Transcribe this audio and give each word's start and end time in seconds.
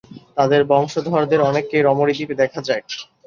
তাদের 0.37 0.61
বংশধরদের 0.71 1.39
অনেককেই 1.49 1.85
রমরী 1.87 2.13
দ্বীপে 2.17 2.35
দেখা 2.41 2.59
যায়। 2.67 2.83